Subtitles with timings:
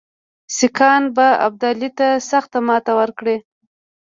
[0.57, 3.37] سیکهان به ابدالي ته سخته ماته ورکړي.